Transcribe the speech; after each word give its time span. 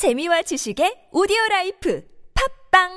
재미와 0.00 0.40
지식의 0.40 1.12
오디오 1.12 1.36
라이프 1.50 2.02
팟빵 2.32 2.88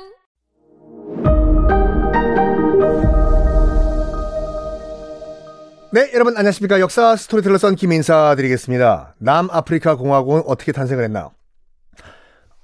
네, 5.92 6.10
여러분 6.14 6.34
안녕하십니까. 6.34 6.80
역사 6.80 7.14
스토리텔러 7.14 7.58
썬킴 7.58 7.92
인사 7.92 8.34
드리겠습니다. 8.36 9.16
남아프리카 9.18 9.96
공화국은 9.96 10.44
어떻게 10.46 10.72
탄생을 10.72 11.04
했나? 11.04 11.28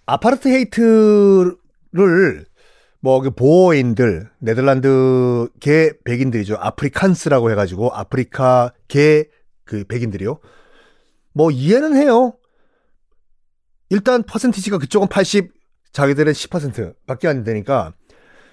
아파르트헤이트를 0.07 1.55
뭐그 3.01 3.33
보어인들, 3.33 4.31
네덜란드계 4.39 5.99
백인들이죠. 6.03 6.57
아프리칸스라고 6.59 7.51
해가지고 7.51 7.93
아프리카계 7.93 9.29
그 9.65 9.85
백인들이요. 9.85 10.39
뭐 11.35 11.51
이해는 11.51 11.95
해요. 11.95 12.39
일단 13.91 14.23
퍼센티지가 14.23 14.79
그쪽은 14.79 15.09
80, 15.09 15.53
자기들은 15.93 16.33
10%밖에 16.33 17.29
안 17.29 17.45
되니까 17.45 17.93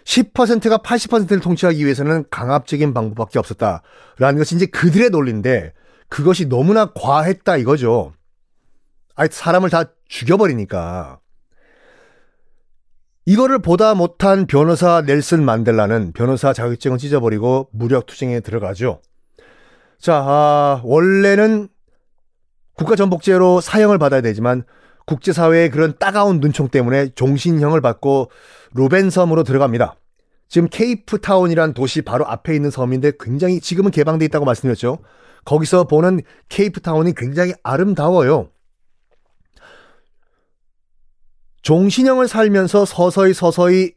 10%가 0.04 0.78
80%를 0.80 1.40
통치하기 1.40 1.84
위해서는 1.84 2.26
강압적인 2.30 2.94
방법밖에 2.94 3.40
없었다라는 3.40 4.38
것이 4.38 4.56
이제 4.56 4.66
그들의 4.66 5.10
논리인데 5.10 5.74
그것이 6.10 6.48
너무나 6.48 6.92
과했다 6.94 7.58
이거죠. 7.58 8.14
아니 9.16 9.30
사람을 9.32 9.70
다 9.70 9.86
죽여버리니까 10.08 11.20
이거를 13.26 13.60
보다 13.60 13.94
못한 13.94 14.48
변호사 14.48 15.02
넬슨 15.02 15.44
만델라는 15.44 16.14
변호사 16.14 16.54
자격증을 16.54 16.98
찢어버리고 16.98 17.68
무력 17.74 18.06
투쟁에 18.06 18.40
들어가죠. 18.40 19.02
자, 20.00 20.16
아, 20.16 20.82
원래는 20.86 21.68
국가전복제로 22.76 23.60
사형을 23.60 23.98
받아야 23.98 24.22
되지만 24.22 24.64
국제사회의 25.08 25.72
그런 25.72 25.98
따가운 25.98 26.40
눈총 26.40 26.68
때문에 26.68 27.10
종신형을 27.16 27.82
받고 27.82 28.30
루벤섬으로 28.76 29.44
들어갑니다. 29.44 29.96
지금 30.50 30.68
케이프타운이란 30.70 31.74
도시 31.74 32.02
바로 32.02 32.28
앞에 32.28 32.54
있는 32.54 32.70
섬인데 32.70 33.14
굉장히 33.20 33.60
지금은 33.60 33.92
개방돼 33.92 34.26
있다고 34.26 34.46
말씀드렸죠. 34.46 35.00
거기서 35.46 35.86
보는 35.86 36.22
케이프타운이 36.50 37.14
굉장히 37.16 37.54
아름다워요. 37.64 38.50
종신형을 41.62 42.28
살면서 42.28 42.86
서서히 42.86 43.34
서서히 43.34 43.94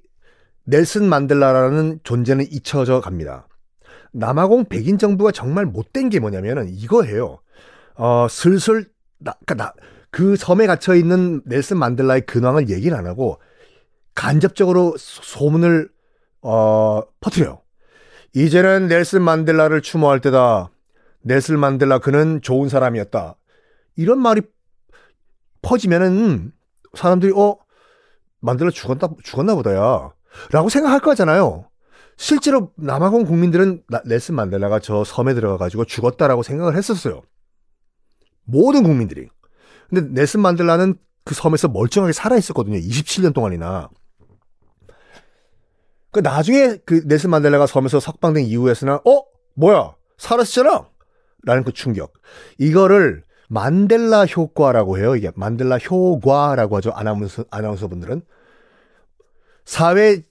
넬슨 0.65 1.09
만델라라는 1.09 2.01
존재는 2.05 2.47
잊혀져 2.51 3.01
갑니다. 3.01 3.49
남아공 4.13 4.67
백인 4.67 4.99
정부가 4.99 5.33
정말 5.33 5.67
못된 5.67 6.09
게 6.09 6.21
뭐냐면은 6.21 6.69
이거예요. 6.69 7.41
어, 7.97 8.27
슬슬 8.29 8.89
나, 9.19 9.35
그러니까 9.45 9.55
나, 9.55 9.73
그 10.11 10.37
섬에 10.37 10.67
갇혀 10.67 10.95
있는 10.95 11.43
넬슨 11.45 11.79
만델라의 11.79 12.23
근황을 12.23 12.69
얘기를 12.69 12.97
안 12.97 13.07
하고 13.07 13.41
간접적으로 14.15 14.95
소문을 14.99 15.91
어, 16.43 17.03
퍼뜨려요. 17.21 17.61
이제는 18.35 18.89
넬슨 18.89 19.23
만델라를 19.23 19.83
추모할 19.83 20.21
때다. 20.21 20.71
넬슨 21.23 21.59
만델라 21.59 21.99
그는 21.99 22.41
좋은 22.43 22.69
사람이었다. 22.69 23.37
이런 23.97 24.19
말이 24.21 24.43
퍼지면은 25.63 26.53
사람들이 26.95 27.33
어 27.37 27.57
만델라 28.41 28.71
죽었나 28.71 29.15
죽었나 29.23 29.55
보다야. 29.55 30.13
라고 30.53 30.69
생각할 30.69 31.01
거잖아요. 31.01 31.67
실제로 32.17 32.73
남아공 32.77 33.25
국민들은 33.25 33.83
넬슨 34.05 34.35
만델라가 34.35 34.79
저 34.79 35.05
섬에 35.05 35.35
들어가 35.35 35.57
가지고 35.57 35.85
죽었다라고 35.85 36.43
생각을 36.43 36.77
했었어요. 36.77 37.23
모든 38.45 38.83
국민들이. 38.83 39.29
근데 39.91 40.21
넬슨 40.21 40.41
만델라는 40.41 40.95
그 41.25 41.35
섬에서 41.35 41.69
멀쩡하게 41.69 42.13
살아 42.13 42.37
있었거든요. 42.37 42.79
27년 42.79 43.35
동안이나. 43.35 43.91
그 46.13 46.21
나중에 46.21 46.79
그 46.85 47.03
넬슨 47.07 47.31
만델라가 47.31 47.67
섬에서 47.67 48.01
석방된 48.01 48.45
이후에서는 48.45 48.95
어? 48.95 49.25
뭐야? 49.55 49.95
살았잖아! 50.17 50.89
라는 51.43 51.65
그 51.65 51.73
충격. 51.73 52.13
이거를 52.59 53.25
만델라 53.49 54.27
효과라고 54.27 54.99
해요 54.99 55.17
이게. 55.17 55.31
만델라 55.35 55.79
효과라고 55.79 56.77
하죠 56.77 56.91
아나운서 56.93 57.45
아나운서 57.51 57.89
분들은. 57.89 58.23
사회 59.65 60.23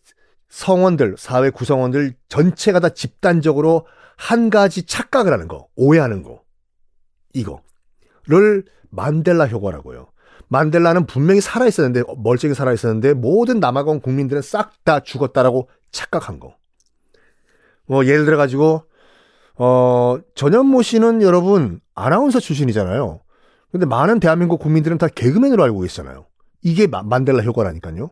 성원들 0.50 1.16
사회 1.18 1.50
구성원들 1.50 2.16
전체가 2.28 2.80
다 2.80 2.90
집단적으로 2.90 3.86
한 4.18 4.50
가지 4.50 4.84
착각을 4.86 5.32
하는 5.32 5.48
거 5.48 5.68
오해하는 5.76 6.24
거. 6.24 6.44
이거를 7.34 8.66
만델라 8.90 9.48
효과라고요. 9.48 10.08
만델라는 10.48 11.06
분명히 11.06 11.42
살아 11.42 11.68
있었는데, 11.68 12.04
멀쩡히 12.18 12.54
살아 12.54 12.74
있었는데, 12.74 13.14
모든 13.14 13.60
남아공 13.60 14.00
국민들은 14.02 14.42
싹 14.42 14.84
다 14.84 15.00
죽었다라고 15.00 15.70
착각한 15.92 16.40
거. 16.40 16.56
뭐, 17.86 18.06
예를 18.06 18.26
들어 18.26 18.38
가지고, 18.38 18.84
어, 19.56 20.18
전현모 20.36 20.82
씨는 20.82 21.22
여러분, 21.22 21.82
아나운서 21.94 22.40
출신이잖아요. 22.40 23.20
근데 23.72 23.86
많은 23.86 24.20
대한민국 24.20 24.60
국민들은 24.60 24.98
다 24.98 25.08
개그맨으로 25.08 25.64
알고 25.64 25.82
계시잖아요. 25.82 26.26
이게 26.64 26.88
마, 26.88 27.04
만델라 27.04 27.44
효과라니까요. 27.44 28.10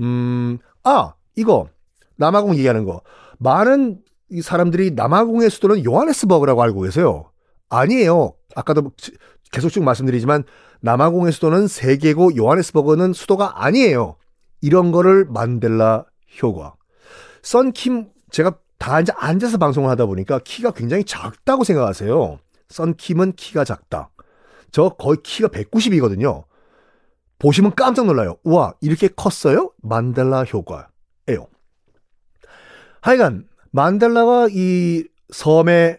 음, 0.00 0.58
아, 0.84 1.14
이거. 1.34 1.68
남아공 2.16 2.54
얘기하는 2.56 2.84
거. 2.84 3.00
많은 3.38 4.00
이 4.30 4.42
사람들이 4.42 4.92
남아공의 4.92 5.50
수도는 5.50 5.84
요하네스버그라고 5.84 6.62
알고 6.62 6.82
계세요. 6.82 7.30
아니에요. 7.68 8.34
아까도 8.54 8.90
계속 9.50 9.70
쭉 9.70 9.82
말씀드리지만 9.82 10.44
남아공의 10.80 11.32
수도는 11.32 11.68
세계고 11.68 12.36
요하네스버그는 12.36 13.12
수도가 13.12 13.64
아니에요. 13.64 14.16
이런 14.60 14.92
거를 14.92 15.24
만델라 15.24 16.04
효과. 16.42 16.74
썬킴 17.42 18.10
제가 18.30 18.58
다 18.78 18.94
앉아, 18.94 19.14
앉아서 19.16 19.58
방송을 19.58 19.90
하다 19.90 20.06
보니까 20.06 20.38
키가 20.38 20.72
굉장히 20.72 21.04
작다고 21.04 21.64
생각하세요. 21.64 22.38
썬킴은 22.68 23.32
키가 23.32 23.64
작다. 23.64 24.10
저 24.70 24.90
거의 24.90 25.18
키가 25.22 25.48
190이거든요. 25.48 26.44
보시면 27.38 27.74
깜짝 27.74 28.06
놀라요. 28.06 28.36
우와, 28.44 28.74
이렇게 28.80 29.08
컸어요? 29.08 29.72
만델라 29.82 30.44
효과예요. 30.44 31.46
하여간 33.00 33.48
만델라가 33.70 34.48
이 34.50 35.04
섬에 35.30 35.98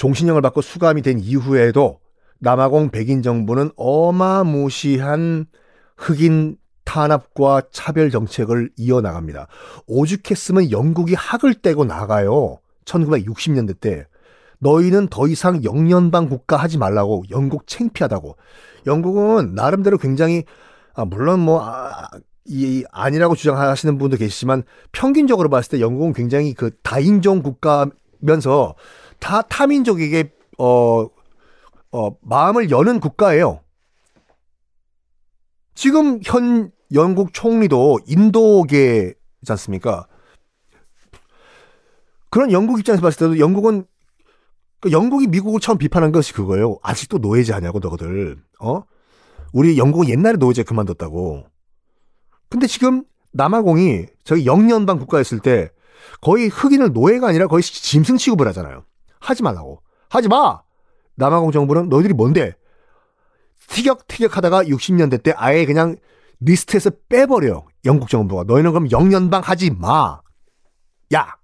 종신형을 0.00 0.40
받고 0.40 0.62
수감이 0.62 1.02
된 1.02 1.18
이후에도 1.20 2.00
남아공 2.38 2.88
백인 2.88 3.20
정부는 3.20 3.70
어마무시한 3.76 5.44
흑인 5.98 6.56
탄압과 6.84 7.64
차별 7.70 8.10
정책을 8.10 8.70
이어나갑니다. 8.78 9.46
오죽했으면 9.86 10.70
영국이 10.70 11.12
학을 11.12 11.52
떼고 11.52 11.84
나가요. 11.84 12.60
1960년대 12.86 13.78
때. 13.78 14.06
너희는 14.60 15.08
더 15.08 15.28
이상 15.28 15.62
영연방 15.64 16.30
국가 16.30 16.56
하지 16.56 16.78
말라고 16.78 17.24
영국 17.30 17.66
챙피하다고. 17.66 18.36
영국은 18.86 19.54
나름대로 19.54 19.98
굉장히 19.98 20.44
아, 20.94 21.04
물론 21.04 21.40
뭐 21.40 21.62
아, 21.62 22.08
이 22.46 22.84
아니라고 22.90 23.34
주장하시는 23.34 23.98
분도 23.98 24.16
계시지만 24.16 24.62
평균적으로 24.92 25.50
봤을 25.50 25.72
때 25.72 25.80
영국은 25.80 26.14
굉장히 26.14 26.54
그 26.54 26.70
다인종 26.82 27.42
국가면서 27.42 28.74
다 29.20 29.42
타민족에게 29.42 30.32
어, 30.58 31.06
어 31.92 32.16
마음을 32.22 32.70
여는 32.70 33.00
국가예요. 33.00 33.60
지금 35.74 36.20
현 36.24 36.72
영국 36.92 37.32
총리도 37.32 38.00
인도계지 38.06 39.14
않습니까? 39.48 40.06
그런 42.30 42.52
영국 42.52 42.78
입장에서 42.78 43.02
봤을 43.02 43.18
때도 43.18 43.38
영국은 43.38 43.84
그 44.80 44.92
영국이 44.92 45.26
미국을 45.26 45.60
처음 45.60 45.78
비판한 45.78 46.10
것이 46.10 46.32
그거예요. 46.32 46.78
아직도 46.82 47.18
노예제 47.18 47.52
하냐고 47.52 47.80
너희들. 47.80 48.42
어? 48.60 48.82
우리 49.52 49.78
영국은 49.78 50.08
옛날에 50.08 50.36
노예제 50.36 50.62
그만뒀다고. 50.62 51.44
근데 52.48 52.66
지금 52.66 53.04
남아공이 53.32 54.06
저기 54.24 54.46
영연방 54.46 54.98
국가였을 54.98 55.40
때 55.40 55.70
거의 56.20 56.48
흑인을 56.48 56.92
노예가 56.92 57.28
아니라 57.28 57.46
거의 57.46 57.62
짐승 57.62 58.16
취급을 58.16 58.48
하잖아요. 58.48 58.84
하지 59.20 59.42
말라고. 59.42 59.82
하지 60.08 60.28
마! 60.28 60.62
남아공 61.14 61.52
정부는 61.52 61.88
너희들이 61.88 62.14
뭔데? 62.14 62.54
티격태격 63.68 64.36
하다가 64.36 64.64
60년대 64.64 65.22
때 65.22 65.32
아예 65.36 65.64
그냥 65.64 65.96
리스트에서 66.40 66.90
빼버려. 67.08 67.64
영국 67.84 68.08
정부가. 68.08 68.44
너희는 68.44 68.72
그럼 68.72 68.90
영연방 68.90 69.42
하지 69.44 69.70
마. 69.70 70.20
야! 71.14 71.36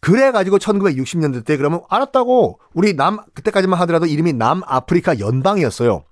그래가지고 0.00 0.58
1960년대 0.58 1.44
때 1.44 1.56
그러면 1.56 1.82
알았다고. 1.88 2.60
우리 2.72 2.94
남, 2.94 3.18
그때까지만 3.34 3.78
하더라도 3.80 4.06
이름이 4.06 4.32
남아프리카 4.34 5.18
연방이었어요. 5.18 6.04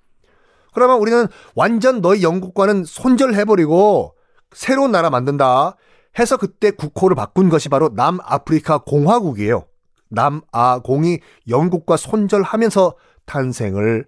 그러면 0.75 0.99
우리는 0.99 1.27
완전 1.55 2.03
너희 2.03 2.23
영국과는 2.23 2.85
손절해버리고 2.85 4.15
새로운 4.53 4.91
나라 4.93 5.09
만든다. 5.09 5.77
해서 6.19 6.37
그때 6.37 6.71
국호를 6.71 7.15
바꾼 7.15 7.49
것이 7.49 7.69
바로 7.69 7.91
남아프리카 7.95 8.79
공화국이에요. 8.79 9.67
남아공이 10.09 11.19
영국과 11.49 11.97
손절하면서 11.97 12.95
탄생을 13.25 14.07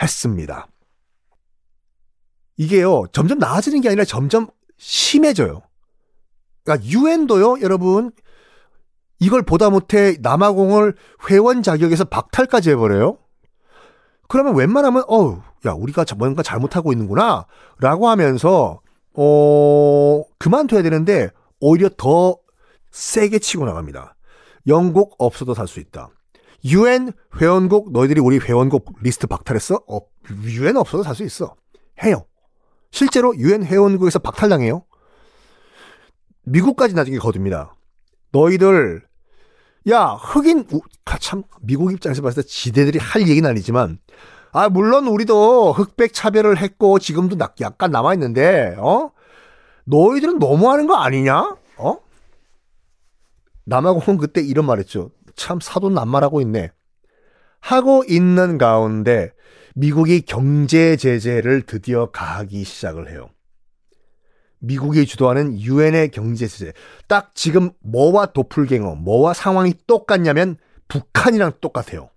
했습니다. 0.00 0.68
이게요, 2.56 3.04
점점 3.12 3.38
나아지는 3.38 3.80
게 3.80 3.88
아니라 3.88 4.04
점점 4.04 4.48
심해져요. 4.78 5.62
그러니까 6.64 6.88
유엔도요, 6.88 7.60
여러분, 7.62 8.12
이걸 9.18 9.42
보다 9.42 9.70
못해 9.70 10.16
남아공을 10.20 10.94
회원 11.28 11.62
자격에서 11.62 12.04
박탈까지 12.04 12.70
해버려요? 12.70 13.18
그러면 14.28 14.56
웬만하면, 14.56 15.04
어우, 15.06 15.40
야, 15.66 15.72
우리가 15.72 16.04
뭔가 16.16 16.42
잘못하고 16.42 16.92
있는구나, 16.92 17.46
라고 17.78 18.08
하면서, 18.08 18.80
어, 19.14 20.22
그만둬야 20.38 20.82
되는데, 20.82 21.30
오히려 21.60 21.88
더 21.96 22.36
세게 22.90 23.38
치고 23.38 23.64
나갑니다. 23.64 24.13
영국 24.66 25.14
없어도 25.18 25.54
살 25.54 25.66
수 25.66 25.80
있다. 25.80 26.08
유엔 26.66 27.12
회원국 27.40 27.92
너희들이 27.92 28.20
우리 28.20 28.38
회원국 28.38 28.94
리스트 29.02 29.26
박탈했어? 29.26 29.80
어, 29.86 30.00
유엔 30.44 30.76
없어도 30.76 31.02
살 31.02 31.14
수 31.14 31.22
있어. 31.24 31.54
해요. 32.02 32.24
실제로 32.90 33.36
유엔 33.36 33.64
회원국에서 33.64 34.18
박탈당해요. 34.18 34.84
미국까지 36.44 36.94
나중에 36.94 37.18
거둡니다. 37.18 37.74
너희들 38.32 39.02
야 39.90 40.04
흑인 40.20 40.66
참 41.20 41.42
미국 41.60 41.92
입장에서 41.92 42.22
봤을 42.22 42.42
때 42.42 42.48
지대들이 42.48 42.98
할 42.98 43.28
얘기는 43.28 43.48
아니지만 43.48 43.98
아 44.52 44.68
물론 44.68 45.06
우리도 45.06 45.72
흑백 45.72 46.14
차별을 46.14 46.58
했고 46.58 46.98
지금도 46.98 47.36
약간 47.60 47.90
남아 47.90 48.14
있는데 48.14 48.74
어 48.78 49.10
너희들은 49.84 50.38
너무하는 50.38 50.86
거 50.86 50.96
아니냐? 50.96 51.56
어? 51.76 51.98
남아공은 53.64 54.18
그때 54.18 54.40
이런 54.40 54.66
말했죠. 54.66 55.10
참 55.36 55.58
사돈 55.60 55.94
난말하고 55.94 56.40
있네. 56.40 56.70
하고 57.60 58.04
있는 58.06 58.58
가운데 58.58 59.32
미국이 59.74 60.20
경제 60.20 60.96
제재를 60.96 61.62
드디어 61.62 62.10
가하기 62.10 62.62
시작을 62.62 63.10
해요. 63.10 63.30
미국이 64.58 65.04
주도하는 65.06 65.58
유엔의 65.58 66.10
경제 66.10 66.46
제재. 66.46 66.72
딱 67.08 67.34
지금 67.34 67.70
뭐와 67.80 68.26
도플갱어, 68.26 68.96
뭐와 68.96 69.34
상황이 69.34 69.74
똑같냐면 69.86 70.56
북한이랑 70.88 71.54
똑같아요. 71.60 72.10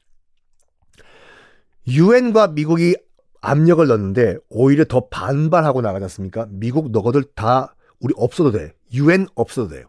유엔과 1.88 2.50
미국이 2.50 2.96
압력을 3.42 3.86
넣는데 3.86 4.38
오히려 4.50 4.86
더 4.86 5.08
반발하고 5.08 5.82
나가지 5.82 6.04
않습니까? 6.04 6.48
미국 6.50 6.92
너희들 6.92 7.24
다 7.36 7.76
우리 8.00 8.14
없어도 8.18 8.52
돼. 8.52 8.74
유엔 8.94 9.28
없어도 9.36 9.70
돼요. 9.70 9.88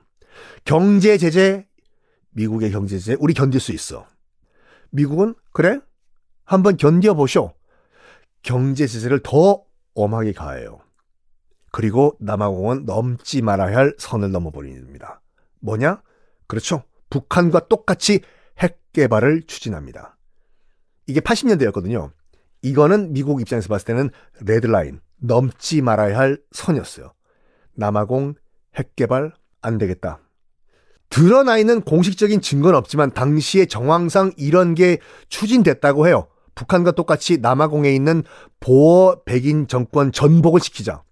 경제 0.64 1.18
제재, 1.18 1.66
미국의 2.30 2.70
경제 2.70 2.98
제재 2.98 3.16
우리 3.20 3.34
견딜 3.34 3.60
수 3.60 3.72
있어. 3.72 4.06
미국은 4.90 5.34
그래? 5.52 5.80
한번 6.44 6.76
견뎌보쇼. 6.76 7.52
경제 8.42 8.86
제재를 8.86 9.20
더 9.22 9.64
엄하게 9.94 10.32
가해요. 10.32 10.80
그리고 11.70 12.16
남아공은 12.20 12.84
넘지 12.84 13.42
말아야 13.42 13.76
할 13.76 13.94
선을 13.98 14.30
넘어버립니다. 14.30 15.20
뭐냐? 15.60 16.02
그렇죠. 16.46 16.84
북한과 17.10 17.68
똑같이 17.68 18.20
핵 18.58 18.80
개발을 18.92 19.42
추진합니다. 19.46 20.16
이게 21.06 21.20
80년대였거든요. 21.20 22.10
이거는 22.62 23.12
미국 23.12 23.40
입장에서 23.40 23.68
봤을 23.68 23.86
때는 23.86 24.10
레드라인, 24.40 25.00
넘지 25.16 25.82
말아야 25.82 26.18
할 26.18 26.40
선이었어요. 26.52 27.12
남아공 27.74 28.34
핵 28.76 28.96
개발 28.96 29.32
안 29.60 29.78
되겠다. 29.78 30.20
드러나 31.10 31.58
있는 31.58 31.80
공식적인 31.80 32.40
증거는 32.40 32.76
없지만 32.78 33.12
당시의 33.12 33.66
정황상 33.66 34.32
이런 34.36 34.74
게 34.74 34.98
추진됐다고 35.28 36.06
해요. 36.06 36.28
북한과 36.54 36.92
똑같이 36.92 37.38
남아공에 37.38 37.94
있는 37.94 38.24
보어 38.60 39.22
백인 39.24 39.68
정권 39.68 40.12
전복을 40.12 40.60
시키자. 40.60 41.02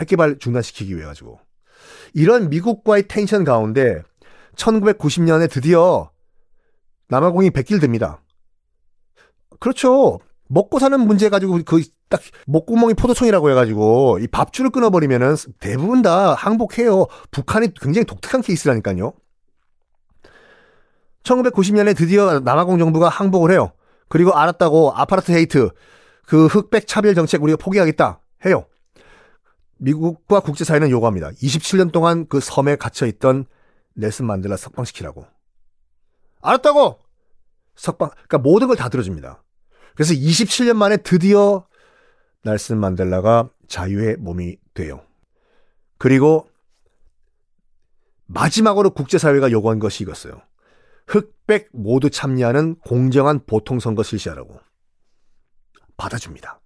핵개발 0.00 0.38
중단시키기 0.38 0.96
위해 0.96 1.04
가지고. 1.04 1.38
이런 2.14 2.48
미국과의 2.48 3.08
텐션 3.08 3.44
가운데 3.44 4.02
1990년에 4.56 5.50
드디어 5.50 6.10
남아공이 7.08 7.50
백길 7.50 7.78
듭니다. 7.78 8.22
그렇죠. 9.60 10.18
먹고 10.48 10.78
사는 10.78 10.98
문제 11.00 11.28
가지고 11.28 11.60
그 11.64 11.82
딱 12.12 12.20
목구멍이 12.46 12.92
포도청이라고 12.94 13.50
해가지고 13.50 14.18
이 14.20 14.26
밥줄을 14.26 14.68
끊어버리면은 14.70 15.34
대부분 15.60 16.02
다 16.02 16.34
항복해요. 16.34 17.06
북한이 17.30 17.72
굉장히 17.80 18.04
독특한 18.04 18.42
케이스라니까요. 18.42 19.14
1990년에 21.22 21.96
드디어 21.96 22.40
남아공 22.40 22.78
정부가 22.78 23.08
항복을 23.08 23.50
해요. 23.50 23.72
그리고 24.08 24.32
알았다고 24.34 24.92
아파르트 24.94 25.32
헤이트 25.32 25.70
그 26.26 26.46
흑백 26.46 26.86
차별 26.86 27.14
정책 27.14 27.42
우리가 27.42 27.56
포기하겠다 27.56 28.20
해요. 28.44 28.66
미국과 29.78 30.40
국제사회는 30.40 30.90
요구합니다. 30.90 31.30
27년 31.30 31.92
동안 31.92 32.26
그 32.28 32.40
섬에 32.40 32.76
갇혀 32.76 33.06
있던 33.06 33.46
넬슨 33.94 34.26
만델라 34.26 34.56
석방시키라고. 34.56 35.24
알았다고. 36.42 36.98
석방. 37.74 38.10
그러니까 38.10 38.38
모든 38.38 38.68
걸 38.68 38.76
다 38.76 38.88
들어줍니다. 38.90 39.42
그래서 39.94 40.12
27년 40.14 40.74
만에 40.74 40.98
드디어 40.98 41.66
넬슨 42.44 42.78
만델라가 42.78 43.50
자유의 43.68 44.16
몸이 44.18 44.56
돼요. 44.74 45.02
그리고 45.98 46.48
마지막으로 48.26 48.90
국제사회가 48.90 49.50
요구한 49.50 49.78
것이 49.78 50.02
이것어요. 50.02 50.40
흑백 51.06 51.68
모두 51.72 52.10
참여하는 52.10 52.76
공정한 52.76 53.40
보통선거 53.46 54.02
실시하라고. 54.02 54.58
받아줍니다. 55.96 56.60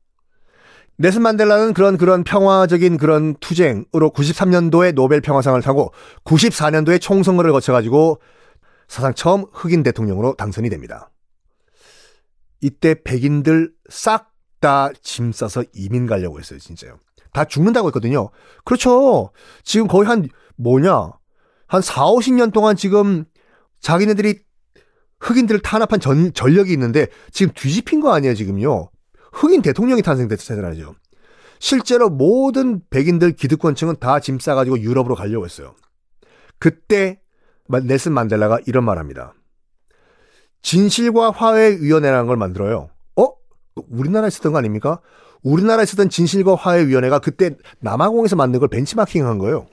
네슨 0.98 1.20
만델라는 1.22 1.74
그런 1.74 1.98
그런 1.98 2.24
평화적인 2.24 2.96
그런 2.96 3.34
투쟁으로 3.36 4.10
93년도에 4.10 4.94
노벨 4.94 5.20
평화상을 5.20 5.60
타고 5.60 5.92
94년도에 6.24 7.00
총선거를 7.00 7.52
거쳐가지고 7.52 8.20
사상 8.88 9.12
처음 9.12 9.44
흑인 9.52 9.82
대통령으로 9.82 10.36
당선이 10.36 10.70
됩니다. 10.70 11.10
이때 12.62 13.02
백인들 13.02 13.74
싹 13.90 14.32
다 14.60 14.90
짐 15.02 15.32
싸서 15.32 15.64
이민 15.74 16.06
가려고 16.06 16.38
했어요, 16.38 16.58
진짜요. 16.58 16.98
다 17.32 17.44
죽는다고 17.44 17.88
했거든요. 17.88 18.30
그렇죠. 18.64 19.30
지금 19.62 19.86
거의 19.86 20.08
한 20.08 20.28
뭐냐? 20.56 21.12
한 21.66 21.82
4, 21.82 22.04
50년 22.06 22.52
동안 22.52 22.76
지금 22.76 23.24
자기네들이 23.80 24.40
흑인들을 25.20 25.60
탄압한 25.60 26.00
전, 26.00 26.32
전력이 26.32 26.72
있는데 26.72 27.08
지금 27.32 27.52
뒤집힌 27.54 28.00
거 28.00 28.12
아니에요, 28.14 28.34
지금요. 28.34 28.90
흑인 29.32 29.62
대통령이 29.62 30.02
탄생됐잖아요. 30.02 30.94
실제로 31.58 32.08
모든 32.10 32.80
백인들 32.90 33.32
기득권층은 33.32 33.96
다 34.00 34.20
짐 34.20 34.38
싸가지고 34.38 34.80
유럽으로 34.80 35.14
가려고 35.14 35.44
했어요. 35.44 35.74
그때 36.58 37.20
넬슨 37.68 38.12
만델라가 38.12 38.60
이런 38.66 38.84
말 38.84 38.98
합니다. 38.98 39.34
진실과 40.62 41.30
화해위원회라는 41.30 42.26
걸 42.26 42.36
만들어요. 42.36 42.90
어? 43.76 43.82
우리나라에 43.88 44.28
있었던 44.28 44.52
거 44.52 44.58
아닙니까? 44.58 45.00
우리나라에 45.42 45.84
있었던 45.84 46.08
진실과 46.08 46.54
화해 46.54 46.86
위원회가 46.86 47.18
그때 47.20 47.56
남아공에서 47.80 48.36
만든 48.36 48.60
걸 48.60 48.68
벤치마킹 48.68 49.26
한 49.26 49.38
거예요. 49.38 49.66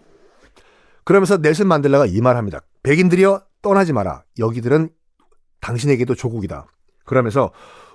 그러면서 1.05 1.37
넬슨 1.37 1.67
만델라가 1.67 2.05
이 2.05 2.21
말 2.21 2.37
합니다. 2.37 2.61
백인들이여 2.83 3.41
떠나지 3.61 3.93
마라. 3.93 4.23
여기들은 4.39 4.89
당신에게도 5.61 6.15
조국이다. 6.15 6.67
그러면서 7.05 7.51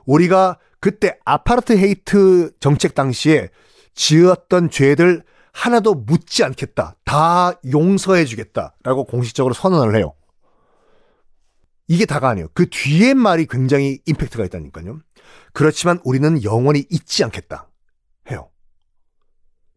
우리가 0.06 0.58
그때 0.80 1.18
아파르트 1.24 1.76
헤이트 1.76 2.52
정책 2.60 2.94
당시에 2.94 3.50
지었던 3.94 4.70
죄들 4.70 5.24
하나도 5.52 5.94
묻지 5.94 6.44
않겠다. 6.44 6.96
다 7.04 7.52
용서해 7.70 8.24
주겠다. 8.24 8.76
라고 8.84 9.04
공식적으로 9.04 9.54
선언을 9.54 9.96
해요. 9.96 10.14
이게 11.88 12.04
다가 12.06 12.28
아니에요. 12.28 12.48
그 12.54 12.68
뒤에 12.70 13.14
말이 13.14 13.46
굉장히 13.46 14.00
임팩트가 14.06 14.44
있다니까요. 14.44 15.00
그렇지만 15.52 16.00
우리는 16.04 16.42
영원히 16.44 16.87
잊지 16.90 17.25
않겠다. 17.25 17.68
해요. 18.30 18.50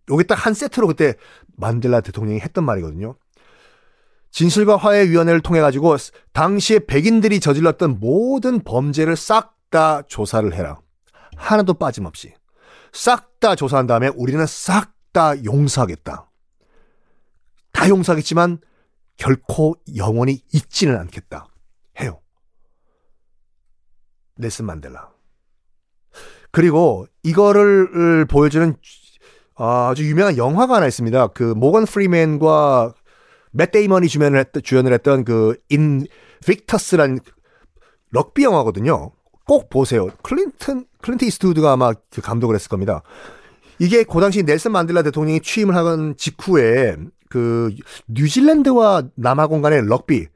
요게 0.09 0.23
딱 0.23 0.35
한 0.45 0.53
세트로 0.53 0.87
그때 0.87 1.15
만델라 1.57 2.01
대통령이 2.01 2.39
했던 2.39 2.63
말이거든요. 2.63 3.15
진실과 4.31 4.77
화해 4.77 5.09
위원회를 5.09 5.41
통해 5.41 5.59
가지고 5.59 5.95
당시에 6.33 6.79
백인들이 6.79 7.39
저질렀던 7.39 7.99
모든 7.99 8.63
범죄를 8.63 9.15
싹 9.15 9.57
다 9.69 10.01
조사를 10.03 10.53
해라. 10.53 10.81
하나도 11.37 11.75
빠짐없이. 11.75 12.33
싹 12.91 13.39
다 13.39 13.55
조사한 13.55 13.87
다음에 13.87 14.09
우리는 14.09 14.45
싹 14.45 14.93
다 15.13 15.41
용서하겠다. 15.43 16.29
다 17.71 17.89
용서하겠지만 17.89 18.59
결코 19.17 19.75
영원히 19.95 20.41
잊지는 20.53 20.97
않겠다. 20.97 21.47
해요. 21.99 22.21
넬슨 24.35 24.65
만델라. 24.65 25.09
그리고 26.51 27.05
이거를 27.23 28.25
보여주는 28.25 28.75
아주 29.55 30.07
유명한 30.07 30.37
영화가 30.37 30.75
하나 30.75 30.87
있습니다. 30.87 31.27
그 31.27 31.43
모건 31.43 31.85
프리맨과 31.85 32.93
맷 33.51 33.71
데이먼이 33.71 34.07
주연을, 34.07 34.39
했, 34.39 34.63
주연을 34.63 34.93
했던 34.93 35.23
그 35.23 35.55
인빅터스란 35.69 37.19
럭비 38.11 38.43
영화거든요. 38.43 39.11
꼭 39.45 39.69
보세요. 39.69 40.07
클린턴 40.23 40.85
클린트 41.01 41.25
이스트우드가 41.25 41.73
아마 41.73 41.93
그 42.09 42.21
감독을 42.21 42.55
했을 42.55 42.69
겁니다. 42.69 43.01
이게 43.79 44.03
그 44.03 44.19
당시 44.19 44.43
넬슨 44.43 44.71
만델라 44.71 45.03
대통령이 45.03 45.41
취임을 45.41 45.75
하던 45.75 46.15
직후에 46.15 46.95
그 47.29 47.73
뉴질랜드와 48.07 49.03
남아공 49.15 49.61
간의 49.61 49.87
럭비 49.87 50.27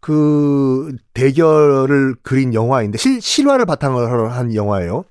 그 0.00 0.96
대결을 1.14 2.16
그린 2.22 2.54
영화인데 2.54 2.98
실, 2.98 3.20
실화를 3.20 3.66
바탕으로 3.66 4.28
한 4.28 4.54
영화예요. 4.54 5.04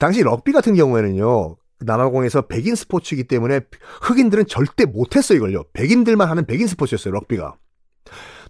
당시 0.00 0.22
럭비 0.22 0.50
같은 0.52 0.74
경우에는요. 0.74 1.56
남아공에서 1.80 2.46
백인 2.46 2.74
스포츠이기 2.74 3.24
때문에 3.24 3.60
흑인들은 4.02 4.46
절대 4.46 4.86
못했어요 4.86 5.36
이걸요. 5.36 5.64
백인들만 5.74 6.28
하는 6.28 6.46
백인 6.46 6.66
스포츠였어요 6.66 7.12
럭비가. 7.12 7.56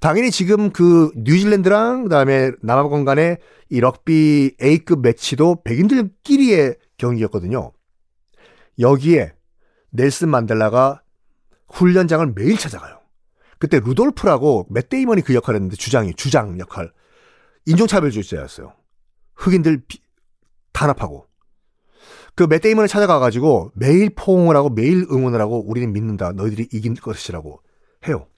당연히 0.01 0.31
지금 0.31 0.71
그 0.71 1.11
뉴질랜드랑 1.17 2.05
그다음에 2.05 2.53
남아공 2.63 3.05
간의 3.05 3.39
이 3.69 3.81
럭비 3.81 4.55
A급 4.63 5.01
매치도 5.01 5.63
백인들끼리의 5.65 6.77
경기였거든요. 6.99 7.73
여기에 8.79 9.35
넬슨 9.91 10.29
만델라가 10.29 11.03
훈련장을 11.69 12.33
매일 12.37 12.59
찾아가요. 12.59 13.01
그때 13.59 13.81
루돌프라고 13.81 14.69
맷 14.71 14.89
데이먼이 14.89 15.23
그 15.23 15.35
역할을 15.35 15.57
했는데 15.57 15.75
주장이 15.75 16.15
주장 16.15 16.61
역할 16.61 16.93
인종차별 17.67 18.13
주의자였어요. 18.13 18.73
흑인들 19.35 19.83
비, 19.89 19.99
단합하고 20.73 21.30
그 22.41 22.47
맷 22.47 22.63
데이먼을 22.63 22.89
찾아가가지고 22.89 23.73
매일 23.75 24.09
포옹을 24.15 24.57
하고 24.57 24.71
매일 24.71 25.07
응원을 25.13 25.39
하고 25.43 25.63
우리는 25.69 25.93
믿는다. 25.93 26.33
너희들이 26.33 26.69
이길 26.73 26.95
것이라고 26.95 27.61
해요. 28.09 28.29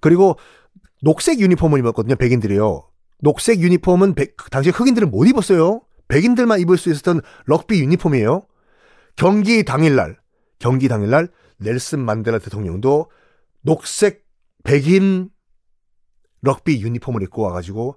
그리고 0.00 0.38
녹색 1.02 1.38
유니폼을 1.38 1.80
입었거든요. 1.80 2.16
백인들이요. 2.16 2.88
녹색 3.20 3.60
유니폼은 3.60 4.14
백, 4.14 4.36
당시 4.50 4.70
흑인들은 4.70 5.10
못 5.10 5.26
입었어요. 5.26 5.82
백인들만 6.08 6.60
입을 6.60 6.78
수 6.78 6.90
있었던 6.90 7.20
럭비 7.44 7.78
유니폼이에요. 7.82 8.46
경기 9.16 9.64
당일날, 9.66 10.18
경기 10.58 10.88
당일날 10.88 11.28
넬슨 11.58 12.00
만델라 12.00 12.38
대통령도 12.38 13.10
녹색 13.60 14.24
백인 14.64 15.28
럭비 16.40 16.80
유니폼을 16.80 17.22
입고 17.24 17.42
와가지고 17.42 17.96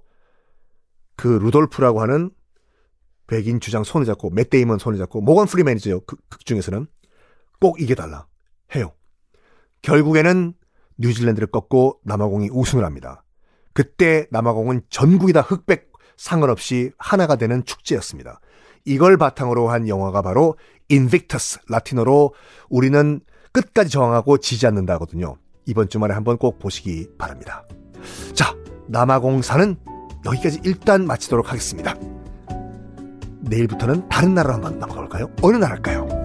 그 1.15 1.27
루돌프라고 1.27 2.01
하는 2.01 2.31
백인 3.31 3.61
주장 3.61 3.85
손을 3.85 4.05
잡고 4.05 4.29
맷 4.29 4.49
데이먼 4.49 4.77
손을 4.77 4.97
잡고 4.99 5.21
모건 5.21 5.47
프리맨이죠. 5.47 6.01
극, 6.01 6.19
극 6.27 6.45
중에서는 6.45 6.85
꼭 7.61 7.81
이겨달라 7.81 8.27
해요. 8.75 8.91
결국에는 9.81 10.53
뉴질랜드를 10.97 11.47
꺾고 11.47 12.01
남아공이 12.03 12.49
우승을 12.51 12.83
합니다. 12.83 13.23
그때 13.73 14.27
남아공은 14.31 14.81
전국이 14.89 15.31
다 15.31 15.39
흑백 15.39 15.93
상관없이 16.17 16.91
하나가 16.97 17.37
되는 17.37 17.63
축제였습니다. 17.63 18.41
이걸 18.83 19.15
바탕으로 19.15 19.69
한 19.69 19.87
영화가 19.87 20.21
바로 20.21 20.57
인빅터스 20.89 21.59
라틴어로 21.69 22.33
우리는 22.69 23.21
끝까지 23.53 23.89
저항하고 23.91 24.39
지지 24.39 24.67
않는다거든요. 24.67 25.37
이번 25.65 25.87
주말에 25.87 26.13
한번 26.13 26.37
꼭 26.37 26.59
보시기 26.59 27.07
바랍니다. 27.17 27.65
자, 28.33 28.53
남아공사는 28.89 29.77
여기까지 30.25 30.59
일단 30.65 31.07
마치도록 31.07 31.49
하겠습니다. 31.49 31.95
내일부터는 33.41 34.07
다른 34.09 34.33
나라로 34.33 34.55
한번 34.55 34.79
넘어가 34.79 35.01
볼까요? 35.01 35.29
어느 35.41 35.57
나라일까요? 35.57 36.20